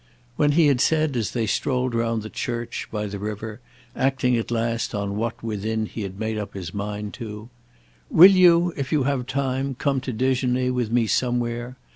When 0.35 0.53
he 0.53 0.65
had 0.65 0.81
said 0.81 1.15
as 1.15 1.29
they 1.29 1.45
strolled 1.45 1.93
round 1.93 2.23
the 2.23 2.29
church, 2.31 2.87
by 2.91 3.05
the 3.05 3.19
river, 3.19 3.59
acting 3.95 4.35
at 4.35 4.49
last 4.49 4.95
on 4.95 5.15
what, 5.15 5.43
within, 5.43 5.85
he 5.85 6.01
had 6.01 6.19
made 6.19 6.39
up 6.39 6.55
his 6.55 6.73
mind 6.73 7.13
to, 7.21 7.51
"Will 8.09 8.31
you, 8.31 8.73
if 8.75 8.91
you 8.91 9.03
have 9.03 9.27
time, 9.27 9.75
come 9.75 10.01
to 10.01 10.11
déjeuner 10.11 10.73
with 10.73 10.89
me 10.91 11.05
somewhere? 11.05 11.77